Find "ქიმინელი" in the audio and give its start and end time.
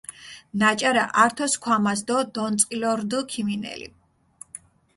3.31-3.87